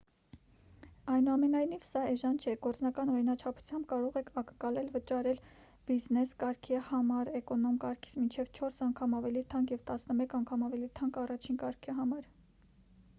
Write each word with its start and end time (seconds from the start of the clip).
այնուամենայնիվ 1.15 1.83
սա 1.87 2.01
էժան 2.13 2.39
չէ 2.45 2.55
գործնական 2.63 3.11
օրինաչափությամբ 3.15 3.87
կարող 3.91 4.17
եք 4.21 4.31
ակնկալել 4.43 4.89
վճարել 4.95 5.43
բիզնես 5.91 6.33
կարգի 6.45 6.81
համար 6.89 7.31
էկոնոմ 7.43 7.77
կարգից 7.85 8.17
մինչև 8.23 8.51
չորս 8.61 8.83
անգամ 8.89 9.17
ավելի 9.21 9.47
թանկ 9.55 9.75
և 9.77 9.87
տասնմեկ 9.93 10.37
անգամ 10.41 10.67
ավելի 10.73 10.93
թանկ 11.01 11.23
առաջին 11.29 11.63
կարգի 11.65 11.97
համար 12.03 12.29